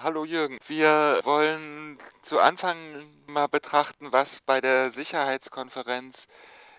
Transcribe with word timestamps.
Hallo 0.00 0.24
Jürgen. 0.24 0.60
Wir 0.68 1.18
wollen 1.24 1.98
zu 2.22 2.38
Anfang 2.38 2.76
mal 3.26 3.48
betrachten, 3.48 4.12
was 4.12 4.38
bei 4.38 4.60
der 4.60 4.90
Sicherheitskonferenz 4.90 6.28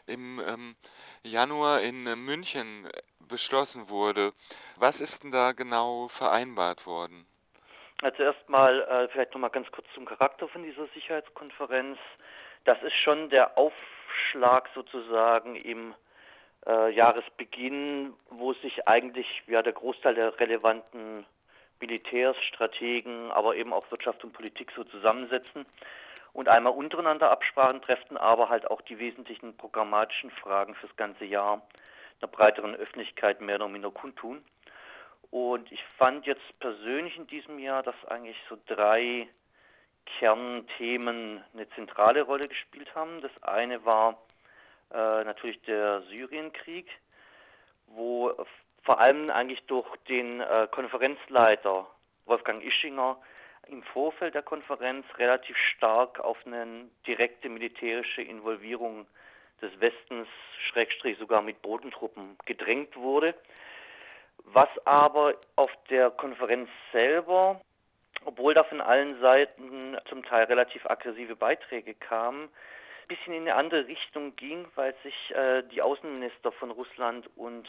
im 0.07 0.39
ähm, 0.39 0.77
Januar 1.23 1.81
in 1.81 2.07
äh, 2.07 2.15
München 2.15 2.85
äh, 2.85 3.01
beschlossen 3.27 3.89
wurde. 3.89 4.31
Was 4.77 5.01
ist 5.01 5.21
denn 5.21 5.31
da 5.31 5.51
genau 5.51 6.07
vereinbart 6.07 6.85
worden? 6.85 7.27
Also 8.03 8.23
erstmal 8.23 8.83
äh, 8.83 9.09
vielleicht 9.09 9.33
nochmal 9.33 9.49
ganz 9.49 9.69
kurz 9.71 9.87
zum 9.93 10.05
Charakter 10.05 10.47
von 10.47 10.63
dieser 10.63 10.87
Sicherheitskonferenz. 10.93 11.97
Das 12.63 12.81
ist 12.83 12.95
schon 12.95 13.29
der 13.29 13.59
Aufschlag 13.59 14.69
sozusagen 14.73 15.57
im 15.57 15.93
äh, 16.65 16.93
Jahresbeginn, 16.93 18.13
wo 18.29 18.53
sich 18.53 18.87
eigentlich 18.87 19.43
ja 19.47 19.61
der 19.61 19.73
Großteil 19.73 20.15
der 20.15 20.39
relevanten 20.39 21.25
Militärs, 21.79 22.37
Strategen, 22.43 23.31
aber 23.31 23.55
eben 23.55 23.73
auch 23.73 23.89
Wirtschaft 23.91 24.23
und 24.23 24.33
Politik 24.33 24.71
so 24.75 24.83
zusammensetzen 24.83 25.65
und 26.33 26.49
einmal 26.49 26.73
untereinander 26.73 27.31
Absprachen 27.31 27.81
treffen, 27.81 28.17
aber 28.17 28.49
halt 28.49 28.69
auch 28.69 28.81
die 28.81 28.99
wesentlichen 28.99 29.55
programmatischen 29.57 30.31
Fragen 30.31 30.75
fürs 30.75 30.95
ganze 30.95 31.25
Jahr 31.25 31.61
einer 32.21 32.29
breiteren 32.29 32.75
Öffentlichkeit 32.75 33.41
mehr 33.41 33.55
oder 33.55 33.67
minder 33.67 33.91
kundtun. 33.91 34.43
Und 35.31 35.71
ich 35.71 35.83
fand 35.97 36.25
jetzt 36.25 36.59
persönlich 36.59 37.15
in 37.17 37.27
diesem 37.27 37.59
Jahr, 37.59 37.83
dass 37.83 37.95
eigentlich 38.07 38.37
so 38.49 38.57
drei 38.65 39.27
Kernthemen 40.17 41.43
eine 41.53 41.69
zentrale 41.71 42.23
Rolle 42.23 42.47
gespielt 42.47 42.93
haben. 42.95 43.21
Das 43.21 43.31
eine 43.43 43.85
war 43.85 44.17
äh, 44.91 45.23
natürlich 45.23 45.61
der 45.61 46.01
Syrienkrieg, 46.09 46.87
wo 47.87 48.33
vor 48.83 48.99
allem 48.99 49.29
eigentlich 49.29 49.63
durch 49.63 49.87
den 50.07 50.41
äh, 50.41 50.67
Konferenzleiter 50.71 51.87
Wolfgang 52.25 52.63
Ischinger 52.63 53.17
im 53.67 53.83
Vorfeld 53.83 54.33
der 54.35 54.41
Konferenz 54.41 55.05
relativ 55.17 55.55
stark 55.57 56.19
auf 56.19 56.45
eine 56.45 56.89
direkte 57.05 57.49
militärische 57.49 58.21
Involvierung 58.21 59.05
des 59.61 59.71
Westens, 59.79 60.27
Schrägstrich 60.59 61.17
sogar 61.17 61.41
mit 61.41 61.61
Bodentruppen 61.61 62.37
gedrängt 62.45 62.95
wurde. 62.95 63.35
Was 64.45 64.69
aber 64.85 65.35
auf 65.55 65.71
der 65.89 66.09
Konferenz 66.11 66.69
selber, 66.91 67.61
obwohl 68.25 68.53
da 68.53 68.63
von 68.63 68.81
allen 68.81 69.19
Seiten 69.19 69.97
zum 70.07 70.23
Teil 70.23 70.45
relativ 70.45 70.85
aggressive 70.85 71.35
Beiträge 71.35 71.93
kamen, 71.93 72.45
ein 72.45 73.07
bisschen 73.07 73.33
in 73.33 73.41
eine 73.41 73.55
andere 73.55 73.87
Richtung 73.87 74.35
ging, 74.35 74.65
weil 74.75 74.95
sich 75.03 75.35
äh, 75.35 75.63
die 75.71 75.81
Außenminister 75.81 76.51
von 76.53 76.71
Russland 76.71 77.29
und 77.35 77.67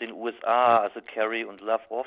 den 0.00 0.12
USA, 0.12 0.78
also 0.78 1.00
Kerry 1.00 1.44
und 1.44 1.60
Lavrov, 1.60 2.06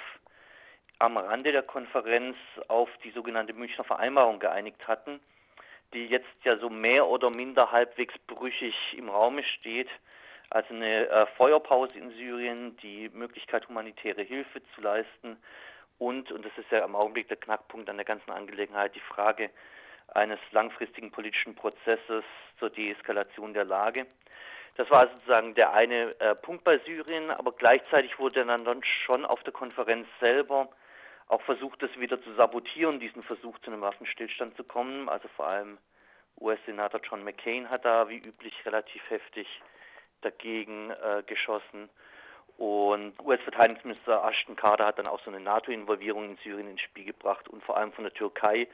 am 0.99 1.17
Rande 1.17 1.51
der 1.51 1.63
Konferenz 1.63 2.35
auf 2.67 2.89
die 3.03 3.11
sogenannte 3.11 3.53
Münchner 3.53 3.83
Vereinbarung 3.83 4.39
geeinigt 4.39 4.87
hatten, 4.87 5.19
die 5.93 6.07
jetzt 6.07 6.27
ja 6.43 6.57
so 6.57 6.69
mehr 6.69 7.07
oder 7.07 7.29
minder 7.31 7.71
halbwegs 7.71 8.13
brüchig 8.27 8.75
im 8.97 9.09
Raume 9.09 9.43
steht. 9.43 9.89
Also 10.49 10.73
eine 10.73 11.07
äh, 11.07 11.25
Feuerpause 11.37 11.97
in 11.97 12.11
Syrien, 12.11 12.75
die 12.77 13.09
Möglichkeit, 13.09 13.67
humanitäre 13.69 14.23
Hilfe 14.23 14.61
zu 14.75 14.81
leisten 14.81 15.37
und, 15.99 16.31
und 16.31 16.45
das 16.45 16.57
ist 16.57 16.71
ja 16.71 16.83
im 16.83 16.95
Augenblick 16.95 17.27
der 17.27 17.37
Knackpunkt 17.37 17.89
an 17.89 17.97
der 17.97 18.05
ganzen 18.05 18.31
Angelegenheit, 18.31 18.95
die 18.95 19.01
Frage 19.01 19.51
eines 20.07 20.39
langfristigen 20.51 21.11
politischen 21.11 21.55
Prozesses 21.55 22.23
zur 22.57 22.69
Deeskalation 22.69 23.53
der 23.53 23.65
Lage. 23.65 24.07
Das 24.75 24.89
war 24.89 25.07
sozusagen 25.09 25.55
der 25.55 25.73
eine 25.73 26.19
äh, 26.19 26.35
Punkt 26.35 26.63
bei 26.63 26.79
Syrien, 26.79 27.31
aber 27.31 27.51
gleichzeitig 27.51 28.17
wurde 28.19 28.45
dann, 28.45 28.63
dann 28.63 28.83
schon 29.05 29.25
auf 29.25 29.43
der 29.43 29.53
Konferenz 29.53 30.07
selber 30.19 30.69
auch 31.27 31.41
versucht, 31.43 31.81
das 31.83 31.91
wieder 31.99 32.21
zu 32.21 32.33
sabotieren, 32.33 32.99
diesen 32.99 33.21
Versuch 33.21 33.57
zu 33.59 33.71
einem 33.71 33.81
Waffenstillstand 33.81 34.55
zu 34.57 34.63
kommen. 34.63 35.09
Also 35.09 35.27
vor 35.35 35.47
allem 35.47 35.77
US-Senator 36.39 37.01
John 37.03 37.23
McCain 37.23 37.69
hat 37.69 37.85
da 37.85 38.09
wie 38.09 38.17
üblich 38.17 38.53
relativ 38.65 39.01
heftig 39.09 39.47
dagegen 40.21 40.91
äh, 40.91 41.23
geschossen. 41.25 41.89
Und 42.57 43.13
US-Verteidigungsminister 43.23 44.23
Ashton 44.27 44.55
Carter 44.55 44.87
hat 44.87 44.99
dann 44.99 45.07
auch 45.07 45.21
so 45.23 45.31
eine 45.31 45.39
NATO-Involvierung 45.39 46.31
in 46.31 46.37
Syrien 46.43 46.69
ins 46.69 46.81
Spiel 46.81 47.05
gebracht 47.05 47.47
und 47.47 47.63
vor 47.63 47.77
allem 47.77 47.93
von 47.93 48.03
der 48.03 48.13
Türkei 48.13 48.67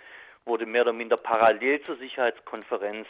wurde 0.45 0.65
mehr 0.65 0.81
oder 0.81 0.93
minder 0.93 1.17
parallel 1.17 1.81
zur 1.81 1.97
Sicherheitskonferenz 1.97 3.07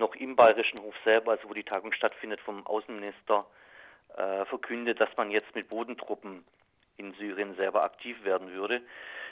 noch 0.00 0.16
im 0.16 0.34
Bayerischen 0.34 0.80
Hof 0.80 0.94
selber, 1.04 1.32
also 1.32 1.48
wo 1.48 1.54
die 1.54 1.62
Tagung 1.62 1.92
stattfindet, 1.92 2.40
vom 2.40 2.66
Außenminister 2.66 3.46
äh, 4.16 4.44
verkündet, 4.46 5.00
dass 5.00 5.16
man 5.16 5.30
jetzt 5.30 5.54
mit 5.54 5.68
Bodentruppen 5.68 6.44
in 6.96 7.12
Syrien 7.14 7.54
selber 7.54 7.84
aktiv 7.84 8.16
werden 8.24 8.52
würde. 8.52 8.82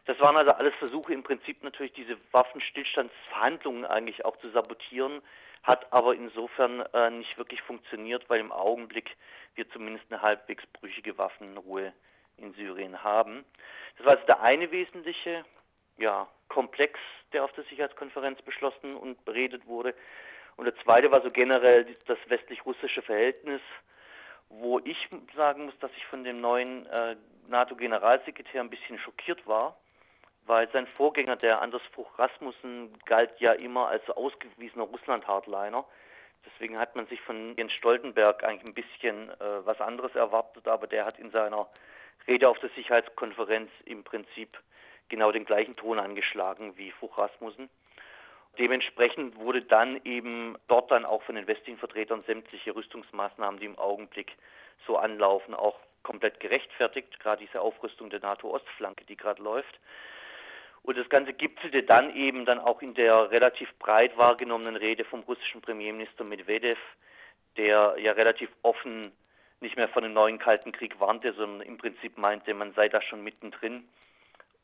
Das 0.04 0.18
waren 0.20 0.36
also 0.36 0.52
alles 0.52 0.74
Versuche, 0.76 1.12
im 1.12 1.22
Prinzip 1.22 1.62
natürlich 1.64 1.92
diese 1.92 2.16
Waffenstillstandsverhandlungen 2.32 3.84
eigentlich 3.84 4.24
auch 4.24 4.36
zu 4.36 4.48
sabotieren, 4.50 5.20
hat 5.64 5.92
aber 5.92 6.14
insofern 6.14 6.80
äh, 6.94 7.10
nicht 7.10 7.36
wirklich 7.36 7.60
funktioniert, 7.62 8.30
weil 8.30 8.40
im 8.40 8.52
Augenblick 8.52 9.16
wir 9.56 9.68
zumindest 9.70 10.06
eine 10.10 10.22
halbwegs 10.22 10.64
brüchige 10.66 11.18
Waffenruhe 11.18 11.92
in 12.36 12.54
Syrien 12.54 13.02
haben. 13.02 13.44
Das 13.96 14.06
war 14.06 14.12
also 14.12 14.26
der 14.26 14.40
eine 14.40 14.70
wesentliche 14.70 15.44
ja, 15.98 16.28
Komplex, 16.48 16.98
der 17.32 17.44
auf 17.44 17.52
der 17.52 17.64
Sicherheitskonferenz 17.64 18.40
beschlossen 18.42 18.96
und 18.96 19.24
beredet 19.24 19.66
wurde. 19.66 19.94
Und 20.58 20.64
der 20.64 20.76
zweite 20.82 21.12
war 21.12 21.22
so 21.22 21.30
generell 21.30 21.86
das 22.06 22.18
westlich-russische 22.26 23.00
Verhältnis, 23.02 23.60
wo 24.48 24.80
ich 24.80 25.08
sagen 25.36 25.66
muss, 25.66 25.78
dass 25.78 25.92
ich 25.96 26.04
von 26.06 26.24
dem 26.24 26.40
neuen 26.40 26.84
äh, 26.86 27.14
NATO-Generalsekretär 27.46 28.60
ein 28.60 28.68
bisschen 28.68 28.98
schockiert 28.98 29.46
war, 29.46 29.76
weil 30.46 30.68
sein 30.72 30.88
Vorgänger, 30.88 31.36
der 31.36 31.62
Anders 31.62 31.82
Fruch 31.92 32.18
Rasmussen, 32.18 32.92
galt 33.04 33.38
ja 33.38 33.52
immer 33.52 33.86
als 33.86 34.10
ausgewiesener 34.10 34.82
Russland-Hardliner. 34.82 35.84
Deswegen 36.44 36.76
hat 36.76 36.96
man 36.96 37.06
sich 37.06 37.20
von 37.20 37.54
Jens 37.56 37.72
Stoltenberg 37.74 38.42
eigentlich 38.42 38.68
ein 38.68 38.74
bisschen 38.74 39.30
äh, 39.30 39.64
was 39.64 39.80
anderes 39.80 40.16
erwartet, 40.16 40.66
aber 40.66 40.88
der 40.88 41.04
hat 41.04 41.20
in 41.20 41.30
seiner 41.30 41.68
Rede 42.26 42.48
auf 42.48 42.58
der 42.58 42.70
Sicherheitskonferenz 42.70 43.70
im 43.84 44.02
Prinzip 44.02 44.58
genau 45.08 45.30
den 45.30 45.44
gleichen 45.44 45.76
Ton 45.76 46.00
angeschlagen 46.00 46.76
wie 46.76 46.90
Fruch 46.90 47.16
Rasmussen. 47.16 47.70
Dementsprechend 48.58 49.36
wurde 49.36 49.62
dann 49.62 50.00
eben 50.04 50.56
dort 50.66 50.90
dann 50.90 51.04
auch 51.04 51.22
von 51.22 51.36
den 51.36 51.46
westlichen 51.46 51.78
Vertretern 51.78 52.24
sämtliche 52.26 52.74
Rüstungsmaßnahmen, 52.74 53.60
die 53.60 53.66
im 53.66 53.78
Augenblick 53.78 54.32
so 54.86 54.96
anlaufen, 54.96 55.54
auch 55.54 55.78
komplett 56.02 56.40
gerechtfertigt. 56.40 57.20
Gerade 57.20 57.44
diese 57.44 57.60
Aufrüstung 57.60 58.10
der 58.10 58.20
NATO-Ostflanke, 58.20 59.04
die 59.04 59.16
gerade 59.16 59.42
läuft. 59.42 59.78
Und 60.82 60.96
das 60.96 61.08
Ganze 61.08 61.34
gipfelte 61.34 61.82
dann 61.82 62.14
eben 62.16 62.46
dann 62.46 62.58
auch 62.58 62.82
in 62.82 62.94
der 62.94 63.30
relativ 63.30 63.72
breit 63.78 64.16
wahrgenommenen 64.16 64.76
Rede 64.76 65.04
vom 65.04 65.20
russischen 65.20 65.60
Premierminister 65.60 66.24
Medvedev, 66.24 66.78
der 67.56 67.96
ja 67.98 68.12
relativ 68.12 68.48
offen 68.62 69.12
nicht 69.60 69.76
mehr 69.76 69.88
von 69.88 70.04
einem 70.04 70.14
neuen 70.14 70.38
Kalten 70.38 70.72
Krieg 70.72 70.98
warnte, 71.00 71.34
sondern 71.34 71.60
im 71.60 71.78
Prinzip 71.78 72.16
meinte, 72.16 72.54
man 72.54 72.72
sei 72.74 72.88
da 72.88 73.02
schon 73.02 73.22
mittendrin 73.22 73.88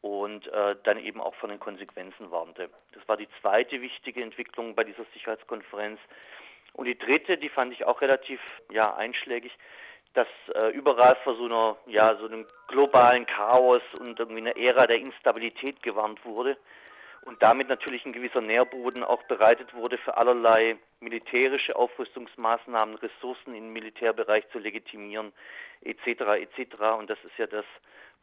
und 0.04 0.47
äh, 0.48 0.76
dann 0.82 0.98
eben 0.98 1.19
auch 1.19 1.34
von 1.37 1.48
den 1.48 1.59
Konsequenzen 1.59 2.31
warnte. 2.31 2.69
Das 2.92 3.09
war 3.09 3.16
die 3.16 3.28
zweite 3.41 3.81
wichtige 3.81 4.22
Entwicklung 4.22 4.75
bei 4.75 4.84
dieser 4.84 5.06
Sicherheitskonferenz. 5.15 5.98
Und 6.75 6.84
die 6.84 6.98
dritte, 6.98 7.38
die 7.38 7.48
fand 7.48 7.72
ich 7.72 7.87
auch 7.87 8.03
relativ 8.03 8.38
ja, 8.70 8.94
einschlägig, 8.97 9.56
dass 10.12 10.28
äh, 10.60 10.69
überall 10.72 11.16
vor 11.25 11.37
so 11.37 11.47
einer 11.47 11.78
ja 11.87 12.16
so 12.16 12.26
einem 12.26 12.44
globalen 12.69 13.25
Chaos 13.25 13.81
und 13.98 14.20
irgendwie 14.20 14.42
einer 14.42 14.59
Ära 14.59 14.87
der 14.87 14.98
Instabilität 14.98 15.82
gewarnt 15.82 16.22
wurde 16.26 16.59
und 17.22 17.42
damit 17.42 17.71
natürlich 17.71 18.04
ein 18.04 18.12
gewisser 18.12 18.42
Nährboden 18.42 19.04
auch 19.04 19.22
bereitet 19.22 19.72
wurde 19.72 19.97
für 19.97 20.19
allerlei 20.19 20.76
militärische 21.00 21.76
Aufrüstungsmaßnahmen, 21.76 22.97
Ressourcen 22.97 23.54
im 23.54 23.72
Militärbereich 23.72 24.44
zu 24.50 24.59
legitimieren, 24.59 25.32
etc. 25.81 26.06
etc. 26.42 26.75
Und 26.98 27.09
das 27.09 27.19
ist 27.25 27.38
ja 27.38 27.47
das, 27.47 27.65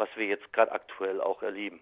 was 0.02 0.10
wir 0.16 0.26
jetzt 0.26 0.52
gerade 0.52 0.72
aktuell 0.72 1.22
auch 1.22 1.44
erleben. 1.44 1.80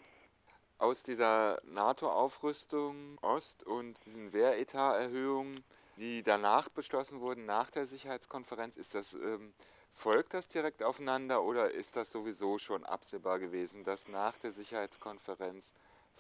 Aus 0.78 1.02
dieser 1.04 1.62
NATO-Aufrüstung 1.64 3.18
Ost 3.22 3.64
und 3.64 3.96
diesen 4.06 4.34
Wehretat-Erhöhungen, 4.34 5.64
die 5.96 6.22
danach 6.22 6.68
beschlossen 6.68 7.22
wurden, 7.22 7.46
nach 7.46 7.72
der 7.72 7.86
Sicherheitskonferenz, 7.86 8.76
ist 8.76 8.94
das, 8.94 9.14
ähm, 9.14 9.54
folgt 9.96 10.34
das 10.34 10.46
direkt 10.50 10.84
aufeinander 10.84 11.44
oder 11.44 11.72
ist 11.72 11.96
das 11.96 12.12
sowieso 12.12 12.58
schon 12.58 12.84
absehbar 12.84 13.40
gewesen, 13.40 13.86
dass 13.86 14.06
nach 14.10 14.38
der 14.40 14.52
Sicherheitskonferenz 14.52 15.64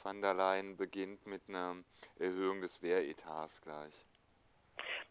van 0.01 0.21
der 0.21 0.33
Leyen 0.33 0.77
beginnt 0.77 1.27
mit 1.27 1.41
einer 1.49 1.75
Erhöhung 2.17 2.61
des 2.61 2.81
Wehretats 2.81 3.61
gleich? 3.61 4.08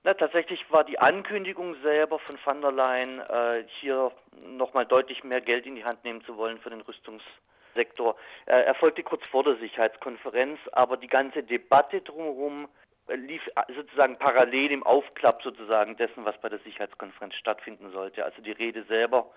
Na, 0.04 0.14
tatsächlich 0.14 0.64
war 0.70 0.84
die 0.84 0.98
Ankündigung 0.98 1.74
selber 1.82 2.18
von 2.20 2.38
van 2.44 2.60
der 2.60 2.72
Leyen, 2.72 3.20
äh, 3.20 3.64
hier 3.80 4.12
nochmal 4.46 4.86
deutlich 4.86 5.24
mehr 5.24 5.40
Geld 5.40 5.66
in 5.66 5.74
die 5.74 5.84
Hand 5.84 6.04
nehmen 6.04 6.22
zu 6.24 6.36
wollen 6.36 6.58
für 6.58 6.70
den 6.70 6.80
Rüstungssektor, 6.82 8.16
äh, 8.46 8.62
erfolgte 8.62 9.02
kurz 9.02 9.28
vor 9.28 9.42
der 9.42 9.56
Sicherheitskonferenz, 9.56 10.60
aber 10.72 10.96
die 10.96 11.08
ganze 11.08 11.42
Debatte 11.42 12.00
drumherum 12.00 12.68
lief 13.08 13.44
äh, 13.56 13.72
sozusagen 13.74 14.18
parallel 14.18 14.70
im 14.70 14.82
Aufklapp 14.84 15.42
sozusagen 15.42 15.96
dessen, 15.96 16.24
was 16.24 16.40
bei 16.40 16.48
der 16.48 16.60
Sicherheitskonferenz 16.60 17.34
stattfinden 17.34 17.90
sollte. 17.90 18.24
Also 18.24 18.40
die 18.40 18.52
Rede 18.52 18.84
selber 18.84 19.30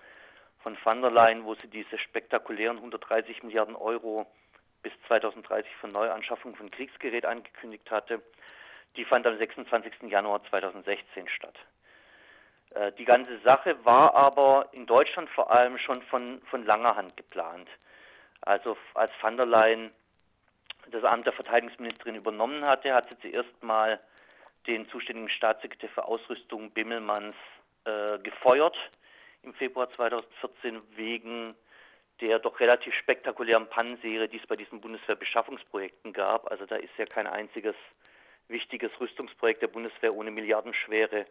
von 0.62 0.76
van 0.84 1.02
der 1.02 1.10
Leyen, 1.10 1.44
wo 1.44 1.54
sie 1.54 1.68
diese 1.68 1.98
spektakulären 1.98 2.76
130 2.76 3.42
Milliarden 3.42 3.74
Euro 3.74 4.26
bis 4.82 4.92
2030 5.08 5.70
für 5.80 5.88
Neuanschaffung 5.88 6.54
von 6.54 6.70
Kriegsgerät 6.70 7.26
angekündigt 7.26 7.90
hatte, 7.90 8.22
die 8.96 9.04
fand 9.04 9.26
am 9.26 9.38
26. 9.38 10.10
Januar 10.10 10.42
2016 10.44 11.28
statt. 11.28 11.54
Äh, 12.74 12.92
die 12.92 13.04
ganze 13.04 13.38
Sache 13.40 13.76
war 13.84 14.14
aber 14.14 14.68
in 14.72 14.86
Deutschland 14.86 15.28
vor 15.30 15.50
allem 15.50 15.78
schon 15.78 16.02
von, 16.02 16.40
von 16.50 16.64
langer 16.64 16.96
Hand 16.96 17.16
geplant. 17.16 17.68
Also 18.42 18.76
als 18.94 19.12
van 19.20 19.36
der 19.36 19.46
Leyen 19.46 19.90
das 20.90 21.04
Amt 21.04 21.26
der 21.26 21.32
Verteidigungsministerin 21.32 22.16
übernommen 22.16 22.66
hatte, 22.66 22.92
hat 22.92 23.08
sie 23.08 23.30
zuerst 23.30 23.62
mal 23.62 24.00
den 24.66 24.88
zuständigen 24.88 25.28
Staatssekretär 25.28 25.88
für 25.90 26.04
Ausrüstung 26.04 26.70
Bimmelmanns 26.70 27.36
äh, 27.84 28.18
gefeuert 28.18 28.76
im 29.42 29.54
Februar 29.54 29.90
2014 29.90 30.80
wegen 30.96 31.54
der 32.20 32.38
doch 32.38 32.60
relativ 32.60 32.94
spektakulären 32.94 33.68
Pannenserie, 33.68 34.28
die 34.28 34.38
es 34.38 34.46
bei 34.46 34.54
diesen 34.54 34.80
Bundeswehrbeschaffungsprojekten 34.80 36.12
gab. 36.12 36.48
Also 36.50 36.66
da 36.66 36.76
ist 36.76 36.96
ja 36.96 37.04
kein 37.04 37.26
einziges 37.26 37.74
wichtiges 38.52 38.98
Rüstungsprojekt 39.00 39.62
der 39.62 39.68
Bundeswehr 39.68 40.14
ohne 40.14 40.30
milliardenschwere 40.30 41.26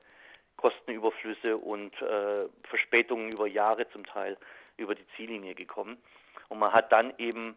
Kostenüberflüsse 0.57 1.57
und 1.57 1.93
äh, 2.01 2.47
Verspätungen 2.63 3.31
über 3.31 3.47
Jahre 3.47 3.89
zum 3.89 4.05
Teil 4.05 4.37
über 4.77 4.95
die 4.95 5.07
Ziellinie 5.15 5.55
gekommen. 5.55 5.97
Und 6.49 6.59
man 6.59 6.73
hat 6.73 6.91
dann 6.91 7.13
eben 7.17 7.55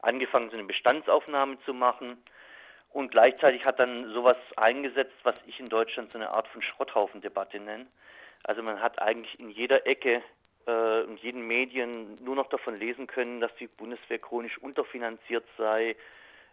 angefangen, 0.00 0.50
so 0.50 0.56
eine 0.56 0.66
Bestandsaufnahme 0.66 1.58
zu 1.64 1.72
machen 1.72 2.18
und 2.90 3.10
gleichzeitig 3.10 3.64
hat 3.64 3.78
dann 3.78 4.12
sowas 4.12 4.36
eingesetzt, 4.56 5.16
was 5.22 5.34
ich 5.46 5.58
in 5.60 5.66
Deutschland 5.66 6.12
so 6.12 6.18
eine 6.18 6.34
Art 6.34 6.48
von 6.48 6.62
Schrotthaufendebatte 6.62 7.58
nenne. 7.58 7.86
Also 8.42 8.62
man 8.62 8.80
hat 8.80 9.00
eigentlich 9.00 9.38
in 9.40 9.50
jeder 9.50 9.86
Ecke 9.86 10.22
äh, 10.66 11.02
in 11.04 11.16
jeden 11.18 11.46
Medien 11.46 12.16
nur 12.22 12.36
noch 12.36 12.48
davon 12.48 12.78
lesen 12.78 13.06
können, 13.06 13.40
dass 13.40 13.54
die 13.56 13.66
Bundeswehr 13.66 14.18
chronisch 14.18 14.58
unterfinanziert 14.58 15.44
sei, 15.56 15.96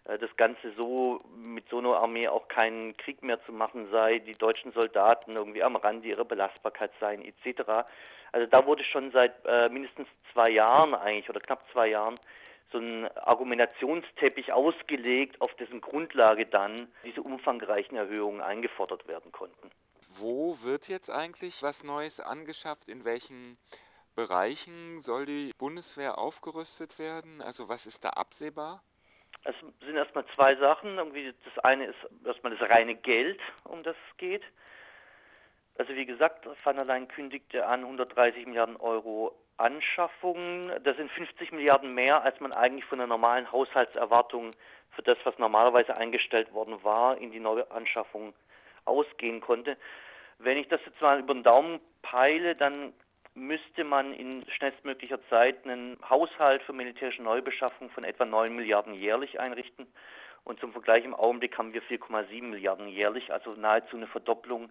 das 0.05 0.35
Ganze 0.35 0.73
so 0.77 1.21
mit 1.35 1.67
so 1.69 1.77
einer 1.77 1.95
Armee 1.95 2.27
auch 2.27 2.47
keinen 2.47 2.95
Krieg 2.97 3.23
mehr 3.23 3.44
zu 3.45 3.53
machen 3.53 3.88
sei, 3.91 4.19
die 4.19 4.33
deutschen 4.33 4.71
Soldaten 4.73 5.35
irgendwie 5.35 5.63
am 5.63 5.75
Rande 5.75 6.09
ihrer 6.09 6.25
Belastbarkeit 6.25 6.91
seien 7.00 7.23
etc. 7.23 7.85
Also 8.31 8.47
da 8.47 8.65
wurde 8.65 8.83
schon 8.83 9.11
seit 9.11 9.33
äh, 9.45 9.69
mindestens 9.69 10.07
zwei 10.33 10.51
Jahren 10.51 10.94
eigentlich 10.94 11.29
oder 11.29 11.39
knapp 11.39 11.63
zwei 11.71 11.88
Jahren 11.88 12.15
so 12.71 12.79
ein 12.79 13.07
Argumentationsteppich 13.17 14.51
ausgelegt, 14.51 15.39
auf 15.39 15.53
dessen 15.55 15.79
Grundlage 15.79 16.47
dann 16.47 16.75
diese 17.06 17.21
umfangreichen 17.21 17.95
Erhöhungen 17.95 18.41
eingefordert 18.41 19.07
werden 19.07 19.31
konnten. 19.31 19.69
Wo 20.17 20.57
wird 20.61 20.88
jetzt 20.88 21.09
eigentlich 21.09 21.61
was 21.61 21.83
Neues 21.83 22.19
angeschafft? 22.19 22.89
In 22.89 23.06
welchen 23.06 23.57
Bereichen 24.15 25.01
soll 25.01 25.25
die 25.25 25.51
Bundeswehr 25.57 26.17
aufgerüstet 26.17 26.99
werden? 26.99 27.41
Also 27.41 27.69
was 27.69 27.85
ist 27.85 28.03
da 28.03 28.09
absehbar? 28.09 28.83
Es 29.45 29.56
sind 29.60 29.95
erstmal 29.95 30.25
zwei 30.36 30.56
Sachen. 30.56 30.98
Irgendwie 30.98 31.34
das 31.44 31.63
eine 31.63 31.86
ist 31.86 31.98
erstmal 32.25 32.56
das 32.56 32.69
reine 32.69 32.95
Geld, 32.95 33.40
um 33.66 33.84
das 33.84 33.95
es 34.10 34.18
geht. 34.18 34.44
Also 35.78 35.95
wie 35.95 36.06
gesagt, 36.06 36.48
Van 36.63 36.78
der 36.78 36.86
Leyen 36.86 37.07
kündigte 37.07 37.66
an 37.66 37.81
130 37.81 38.45
Milliarden 38.45 38.78
Euro 38.78 39.36
Anschaffungen. 39.57 40.72
Das 40.84 40.98
sind 40.98 41.12
50 41.12 41.51
Milliarden 41.51 41.94
mehr, 41.94 42.24
als 42.24 42.40
man 42.40 42.54
eigentlich 42.54 42.86
von 42.86 43.00
der 43.00 43.07
normalen 43.07 43.51
Haushaltserwartung 43.51 44.51
für 44.92 45.01
das, 45.01 45.18
was 45.24 45.38
normalerweise 45.38 45.98
eingestellt 45.98 46.54
worden 46.54 46.84
war, 46.84 47.18
in 47.18 47.31
die 47.31 47.40
Neuanschaffung 47.40 48.34
ausgehen 48.86 49.42
konnte. 49.42 49.78
Wenn 50.38 50.57
ich 50.57 50.68
das 50.68 50.81
jetzt 50.86 51.01
mal 51.01 51.19
über 51.19 51.34
den 51.34 51.44
Daumen 51.44 51.80
peile, 52.01 52.56
dann 52.56 52.94
müsste 53.35 53.83
man 53.83 54.13
in 54.13 54.45
schnellstmöglicher 54.50 55.19
Zeit 55.30 55.65
einen 55.65 55.97
Haushalt 56.07 56.62
für 56.63 56.74
militärische 56.74 57.24
Neubeschaffung 57.24 57.89
von 57.89 58.03
etwa 58.03 58.25
9 58.25 58.56
Milliarden 58.56 58.94
jährlich 58.94 59.39
einrichten. 59.39 59.88
Und 60.44 60.59
zum 60.59 60.71
Vergleich 60.71 61.06
im 61.06 61.15
Augenblick 61.15 61.57
haben 61.57 61.74
wir 61.74 61.81
4,7 61.83 62.44
Milliarden 62.44 62.88
jährlich, 62.88 63.31
also 63.31 63.51
nahezu 63.53 63.95
eine 63.95 64.07
Verdopplung 64.07 64.69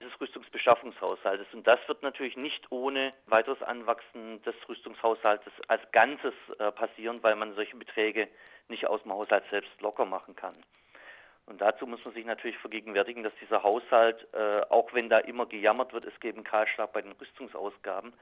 des 0.00 0.20
Rüstungsbeschaffungshaushaltes. 0.20 1.46
Und 1.52 1.66
das 1.66 1.78
wird 1.86 2.02
natürlich 2.02 2.36
nicht 2.36 2.70
ohne 2.70 3.12
weiteres 3.26 3.62
Anwachsen 3.62 4.42
des 4.42 4.54
Rüstungshaushaltes 4.68 5.52
als 5.68 5.82
Ganzes 5.92 6.34
äh, 6.58 6.72
passieren, 6.72 7.22
weil 7.22 7.36
man 7.36 7.54
solche 7.54 7.76
Beträge 7.76 8.28
nicht 8.68 8.86
aus 8.86 9.02
dem 9.02 9.12
Haushalt 9.12 9.44
selbst 9.50 9.80
locker 9.80 10.04
machen 10.04 10.34
kann. 10.34 10.54
Und 11.46 11.60
dazu 11.60 11.86
muss 11.86 12.04
man 12.04 12.14
sich 12.14 12.24
natürlich 12.24 12.58
vergegenwärtigen, 12.58 13.22
dass 13.24 13.32
dieser 13.40 13.62
Haushalt, 13.62 14.26
äh, 14.32 14.60
auch 14.68 14.92
wenn 14.92 15.08
da 15.08 15.18
immer 15.18 15.46
gejammert 15.46 15.92
wird, 15.92 16.04
es 16.04 16.18
gebe 16.20 16.36
einen 16.36 16.44
Kahlschlag 16.44 16.92
bei 16.92 17.02
den 17.02 17.12
Rüstungsausgaben, 17.12 18.12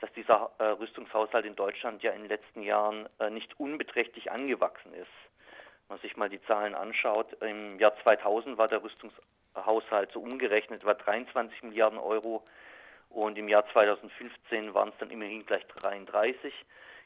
dass 0.00 0.12
dieser 0.12 0.50
äh, 0.58 0.64
Rüstungshaushalt 0.64 1.46
in 1.46 1.56
Deutschland 1.56 2.02
ja 2.02 2.12
in 2.12 2.22
den 2.22 2.28
letzten 2.28 2.62
Jahren 2.62 3.08
äh, 3.18 3.30
nicht 3.30 3.58
unbeträchtlich 3.58 4.30
angewachsen 4.30 4.92
ist. 4.92 5.08
Wenn 5.88 5.96
man 5.96 5.98
sich 6.00 6.16
mal 6.16 6.28
die 6.28 6.42
Zahlen 6.42 6.74
anschaut, 6.74 7.32
im 7.42 7.78
Jahr 7.78 7.94
2000 8.04 8.58
war 8.58 8.68
der 8.68 8.82
Rüstungshaushalt 8.82 10.12
so 10.12 10.20
umgerechnet 10.20 10.82
etwa 10.82 10.94
23 10.94 11.62
Milliarden 11.62 11.98
Euro 11.98 12.44
und 13.08 13.38
im 13.38 13.48
Jahr 13.48 13.66
2015 13.72 14.74
waren 14.74 14.90
es 14.90 14.98
dann 14.98 15.10
immerhin 15.10 15.46
gleich 15.46 15.66
33 15.66 16.52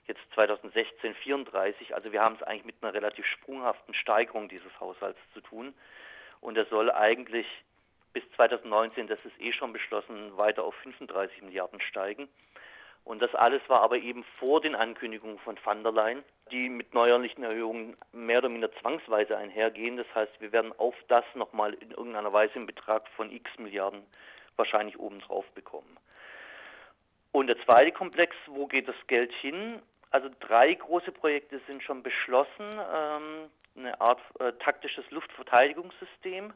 jetzt 0.06 0.20
2016 0.34 1.14
34. 1.14 1.94
Also 1.94 2.12
wir 2.12 2.22
haben 2.22 2.36
es 2.36 2.42
eigentlich 2.42 2.64
mit 2.64 2.76
einer 2.82 2.94
relativ 2.94 3.26
sprunghaften 3.26 3.94
Steigerung 3.94 4.48
dieses 4.48 4.78
Haushalts 4.80 5.18
zu 5.34 5.40
tun. 5.40 5.74
Und 6.40 6.56
er 6.56 6.66
soll 6.66 6.90
eigentlich 6.90 7.46
bis 8.12 8.24
2019, 8.36 9.06
das 9.06 9.18
ist 9.24 9.40
eh 9.40 9.52
schon 9.52 9.72
beschlossen, 9.72 10.36
weiter 10.38 10.64
auf 10.64 10.74
35 10.82 11.42
Milliarden 11.42 11.80
steigen. 11.80 12.28
Und 13.04 13.20
das 13.20 13.34
alles 13.34 13.62
war 13.68 13.80
aber 13.80 13.96
eben 13.96 14.24
vor 14.38 14.60
den 14.60 14.76
Ankündigungen 14.76 15.38
von 15.40 15.58
van 15.64 15.82
der 15.82 15.92
Leyen, 15.92 16.22
die 16.52 16.68
mit 16.68 16.94
neuerlichen 16.94 17.42
Erhöhungen 17.42 17.96
mehr 18.12 18.38
oder 18.38 18.48
minder 18.48 18.70
zwangsweise 18.80 19.36
einhergehen. 19.36 19.96
Das 19.96 20.06
heißt, 20.14 20.40
wir 20.40 20.52
werden 20.52 20.72
auf 20.78 20.94
das 21.08 21.24
nochmal 21.34 21.74
in 21.74 21.90
irgendeiner 21.90 22.32
Weise 22.32 22.54
einen 22.54 22.66
Betrag 22.66 23.08
von 23.16 23.32
x 23.32 23.50
Milliarden 23.58 24.04
wahrscheinlich 24.56 24.98
obendrauf 25.00 25.46
bekommen. 25.52 25.96
Und 27.32 27.48
der 27.48 27.58
zweite 27.64 27.92
Komplex, 27.92 28.36
wo 28.46 28.66
geht 28.66 28.86
das 28.86 29.06
Geld 29.06 29.32
hin? 29.32 29.80
Also 30.12 30.28
drei 30.40 30.74
große 30.74 31.10
Projekte 31.10 31.60
sind 31.66 31.82
schon 31.82 32.02
beschlossen. 32.02 32.68
Ähm, 32.94 33.50
eine 33.74 33.98
Art 33.98 34.20
äh, 34.38 34.52
taktisches 34.62 35.10
Luftverteidigungssystem, 35.10 36.52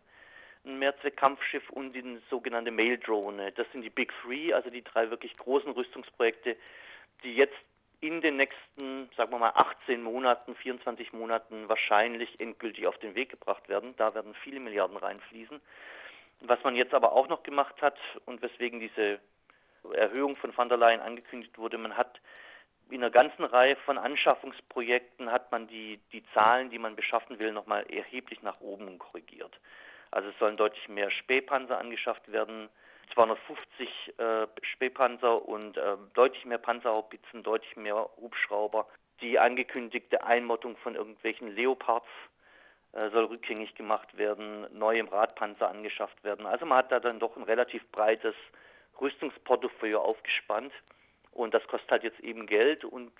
ein 0.66 0.78
Mehrzweckkampfschiff 0.78 1.70
und 1.70 1.94
die 1.94 2.20
sogenannte 2.28 2.70
Mail-Drone. 2.70 3.52
Das 3.52 3.66
sind 3.72 3.80
die 3.80 3.90
Big 3.90 4.12
Three, 4.22 4.52
also 4.52 4.68
die 4.68 4.84
drei 4.84 5.08
wirklich 5.08 5.34
großen 5.38 5.70
Rüstungsprojekte, 5.70 6.56
die 7.24 7.34
jetzt 7.34 7.56
in 8.02 8.20
den 8.20 8.36
nächsten, 8.36 9.08
sagen 9.16 9.32
wir 9.32 9.38
mal, 9.38 9.52
18 9.54 10.02
Monaten, 10.02 10.54
24 10.54 11.14
Monaten 11.14 11.66
wahrscheinlich 11.70 12.38
endgültig 12.38 12.86
auf 12.86 12.98
den 12.98 13.14
Weg 13.14 13.30
gebracht 13.30 13.70
werden. 13.70 13.94
Da 13.96 14.14
werden 14.14 14.34
viele 14.44 14.60
Milliarden 14.60 14.98
reinfließen. 14.98 15.62
Was 16.40 16.62
man 16.62 16.76
jetzt 16.76 16.92
aber 16.92 17.12
auch 17.12 17.28
noch 17.28 17.42
gemacht 17.42 17.80
hat 17.80 17.96
und 18.26 18.42
weswegen 18.42 18.80
diese 18.80 19.18
Erhöhung 19.94 20.36
von 20.36 20.54
van 20.54 20.68
der 20.68 20.76
Leyen 20.76 21.00
angekündigt 21.00 21.56
wurde, 21.56 21.78
man 21.78 21.96
hat 21.96 22.20
in 22.90 23.02
einer 23.02 23.10
ganzen 23.10 23.44
Reihe 23.44 23.76
von 23.76 23.98
Anschaffungsprojekten 23.98 25.30
hat 25.30 25.50
man 25.50 25.66
die, 25.66 25.98
die 26.12 26.22
Zahlen, 26.32 26.70
die 26.70 26.78
man 26.78 26.96
beschaffen 26.96 27.40
will, 27.40 27.52
nochmal 27.52 27.84
erheblich 27.90 28.42
nach 28.42 28.60
oben 28.60 28.98
korrigiert. 28.98 29.58
Also 30.10 30.28
es 30.28 30.38
sollen 30.38 30.56
deutlich 30.56 30.88
mehr 30.88 31.10
Spähpanzer 31.10 31.78
angeschafft 31.78 32.30
werden, 32.30 32.68
250 33.14 34.14
äh, 34.18 34.46
Spähpanzer 34.62 35.46
und 35.46 35.76
äh, 35.76 35.96
deutlich 36.14 36.44
mehr 36.44 36.58
Panzerhaubitzen, 36.58 37.42
deutlich 37.42 37.76
mehr 37.76 38.08
Hubschrauber. 38.16 38.86
Die 39.20 39.38
angekündigte 39.38 40.24
Einmottung 40.24 40.76
von 40.78 40.94
irgendwelchen 40.94 41.54
Leopards 41.54 42.06
äh, 42.92 43.10
soll 43.10 43.24
rückgängig 43.24 43.74
gemacht 43.74 44.16
werden, 44.16 44.66
neue 44.76 45.10
Radpanzer 45.10 45.68
angeschafft 45.68 46.22
werden. 46.24 46.46
Also 46.46 46.66
man 46.66 46.78
hat 46.78 46.92
da 46.92 47.00
dann 47.00 47.18
doch 47.18 47.36
ein 47.36 47.42
relativ 47.42 47.86
breites 47.92 48.34
Rüstungsportfolio 49.00 50.00
aufgespannt. 50.00 50.72
Und 51.36 51.52
das 51.52 51.66
kostet 51.68 51.90
halt 51.90 52.02
jetzt 52.02 52.20
eben 52.20 52.46
Geld 52.46 52.82
und 52.86 53.12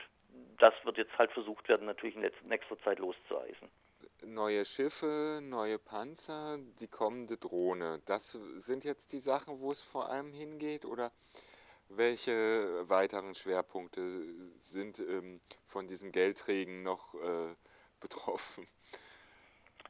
das 0.58 0.72
wird 0.84 0.96
jetzt 0.96 1.16
halt 1.18 1.30
versucht 1.32 1.68
werden, 1.68 1.86
natürlich 1.86 2.16
in 2.16 2.24
nächster 2.48 2.78
Zeit 2.78 2.98
loszueisen. 2.98 3.68
Neue 4.24 4.64
Schiffe, 4.64 5.40
neue 5.42 5.78
Panzer, 5.78 6.58
die 6.80 6.88
kommende 6.88 7.36
Drohne. 7.36 8.00
Das 8.06 8.32
sind 8.64 8.84
jetzt 8.84 9.12
die 9.12 9.20
Sachen, 9.20 9.60
wo 9.60 9.70
es 9.70 9.82
vor 9.82 10.08
allem 10.08 10.32
hingeht 10.32 10.86
oder 10.86 11.12
welche 11.90 12.88
weiteren 12.88 13.34
Schwerpunkte 13.34 14.22
sind 14.64 14.98
ähm, 14.98 15.42
von 15.66 15.86
diesem 15.86 16.10
Geldregen 16.10 16.82
noch 16.82 17.14
äh, 17.16 17.54
betroffen? 18.00 18.66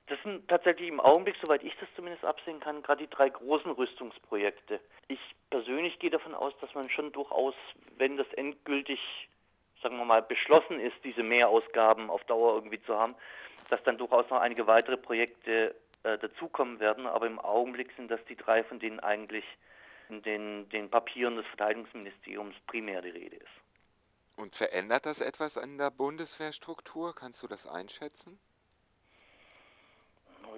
Das 0.06 0.22
sind 0.22 0.46
tatsächlich 0.48 0.88
im 0.88 1.00
Augenblick, 1.00 1.36
soweit 1.42 1.64
ich 1.64 1.74
das 1.80 1.88
zumindest 1.96 2.24
absehen 2.24 2.60
kann, 2.60 2.82
gerade 2.82 3.04
die 3.04 3.10
drei 3.10 3.28
großen 3.28 3.72
Rüstungsprojekte. 3.72 4.80
Ich 5.08 5.18
persönlich 5.50 5.98
gehe 5.98 6.10
davon 6.10 6.34
aus, 6.34 6.52
dass 6.60 6.72
man 6.74 6.88
schon 6.90 7.10
durchaus, 7.12 7.54
wenn 7.96 8.16
das 8.16 8.32
endgültig, 8.34 9.00
sagen 9.82 9.96
wir 9.96 10.04
mal, 10.04 10.22
beschlossen 10.22 10.78
ist, 10.78 10.96
diese 11.02 11.24
Mehrausgaben 11.24 12.08
auf 12.08 12.22
Dauer 12.24 12.54
irgendwie 12.54 12.80
zu 12.82 12.96
haben, 12.96 13.16
dass 13.68 13.82
dann 13.82 13.98
durchaus 13.98 14.30
noch 14.30 14.40
einige 14.40 14.68
weitere 14.68 14.96
Projekte 14.96 15.74
äh, 16.04 16.18
dazukommen 16.18 16.78
werden. 16.78 17.06
Aber 17.08 17.26
im 17.26 17.40
Augenblick 17.40 17.90
sind 17.96 18.08
das 18.08 18.24
die 18.26 18.36
drei, 18.36 18.62
von 18.62 18.78
denen 18.78 19.00
eigentlich 19.00 19.44
in 20.08 20.22
den, 20.22 20.68
den 20.68 20.88
Papieren 20.88 21.34
des 21.34 21.46
Verteidigungsministeriums 21.46 22.54
primär 22.68 23.02
die 23.02 23.10
Rede 23.10 23.36
ist. 23.36 23.46
Und 24.36 24.54
verändert 24.54 25.06
das 25.06 25.20
etwas 25.20 25.58
an 25.58 25.78
der 25.78 25.90
Bundeswehrstruktur? 25.90 27.12
Kannst 27.12 27.42
du 27.42 27.48
das 27.48 27.66
einschätzen? 27.66 28.38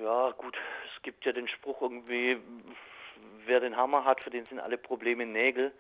Ja, 0.01 0.31
gut, 0.31 0.57
es 0.95 1.03
gibt 1.03 1.25
ja 1.25 1.33
den 1.33 1.49
Spruch 1.49 1.83
irgendwie, 1.83 2.37
wer 3.47 3.59
den 3.59 3.77
Hammer 3.77 4.05
hat, 4.05 4.23
für 4.23 4.31
den 4.31 4.45
sind 4.45 4.61
alle 4.61 4.79
Probleme 4.79 5.27
Nägel. 5.27 5.73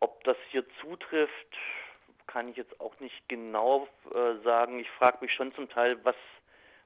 Ob 0.00 0.24
das 0.24 0.36
hier 0.50 0.64
zutrifft, 0.80 1.56
kann 2.26 2.48
ich 2.48 2.56
jetzt 2.56 2.80
auch 2.80 2.98
nicht 2.98 3.28
genau 3.28 3.86
äh, 4.12 4.34
sagen. 4.48 4.80
Ich 4.80 4.90
frage 4.90 5.18
mich 5.20 5.32
schon 5.32 5.54
zum 5.54 5.68
Teil, 5.68 5.96
was 6.02 6.16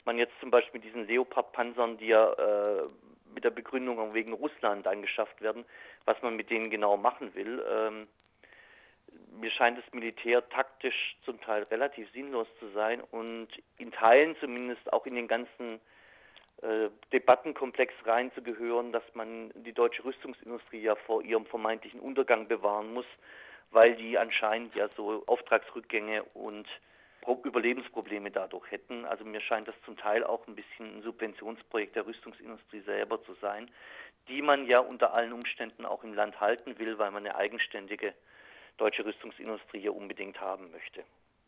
man 0.05 0.19
jetzt 0.19 0.35
zum 0.39 0.51
Beispiel 0.51 0.81
mit 0.81 0.85
diesen 0.85 1.07
Leopard-Panzern, 1.07 1.97
die 1.97 2.09
ja 2.09 2.31
äh, 2.33 2.89
mit 3.33 3.45
der 3.45 3.51
Begründung 3.51 4.13
wegen 4.13 4.35
Russland 4.35 4.87
angeschafft 4.87 5.41
werden, 5.41 5.65
was 6.05 6.21
man 6.21 6.37
mit 6.37 6.51
denen 6.51 6.69
genau 6.69 6.99
machen 6.99 7.35
will. 7.35 7.65
Ähm, 7.71 8.07
mir 9.41 9.51
scheint 9.51 9.79
das 9.79 9.95
Militär 9.95 10.47
taktisch 10.51 11.17
zum 11.25 11.41
Teil 11.41 11.63
relativ 11.65 12.11
sinnlos 12.13 12.49
zu 12.59 12.69
sein 12.75 13.01
und 13.01 13.49
in 13.79 13.93
Teilen 13.93 14.37
zumindest 14.41 14.93
auch 14.93 15.07
in 15.07 15.15
den 15.15 15.29
ganzen 15.29 15.81
Debattenkomplex 17.13 17.93
reinzugehören, 18.05 18.93
dass 18.93 19.05
man 19.15 19.53
die 19.55 19.73
deutsche 19.73 20.05
Rüstungsindustrie 20.05 20.81
ja 20.81 20.95
vor 20.95 21.23
ihrem 21.23 21.47
vermeintlichen 21.47 22.01
Untergang 22.01 22.49
bewahren 22.49 22.95
muss, 22.95 23.07
weil 23.71 23.95
die 23.97 24.17
anscheinend 24.17 24.75
ja 24.75 24.89
so 24.89 25.23
Auftragsrückgänge 25.27 26.23
und 26.35 26.67
Überlebensprobleme 27.45 28.31
dadurch 28.31 28.71
hätten. 28.71 29.05
Also 29.05 29.25
mir 29.25 29.41
scheint 29.41 29.69
das 29.69 29.75
zum 29.85 29.97
Teil 29.97 30.25
auch 30.25 30.47
ein 30.47 30.55
bisschen 30.55 30.99
ein 30.99 31.03
Subventionsprojekt 31.03 31.97
der 31.97 32.07
Rüstungsindustrie 32.07 32.81
selber 32.81 33.23
zu 33.25 33.35
sein, 33.35 33.71
die 34.29 34.43
man 34.43 34.67
ja 34.67 34.81
unter 34.81 35.17
allen 35.17 35.33
Umständen 35.33 35.85
auch 35.85 36.05
im 36.05 36.15
Land 36.15 36.41
halten 36.41 36.79
will, 36.79 36.99
weil 36.99 37.11
man 37.11 37.27
eine 37.27 37.37
eigenständige 37.37 38.15
deutsche 38.77 39.05
Rüstungsindustrie 39.05 39.81
hier 39.81 39.95
unbedingt 39.95 40.41
haben 40.41 40.71
möchte. 40.71 41.05